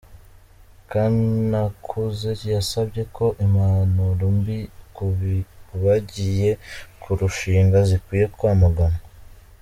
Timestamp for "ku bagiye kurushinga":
4.95-7.77